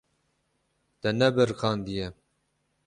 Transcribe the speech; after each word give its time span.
Te 1.01 1.09
nebiriqandiye. 1.17 2.05